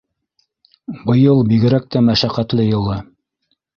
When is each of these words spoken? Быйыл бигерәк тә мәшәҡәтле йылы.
Быйыл 1.09 1.43
бигерәк 1.51 1.85
тә 1.97 2.03
мәшәҡәтле 2.07 2.67
йылы. 2.71 2.97